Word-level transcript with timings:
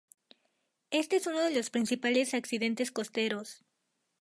Éste 0.89 1.17
es 1.17 1.27
uno 1.27 1.41
de 1.43 1.51
los 1.55 1.69
principales 1.69 2.33
accidentes 2.33 2.89
costeros. 2.91 3.63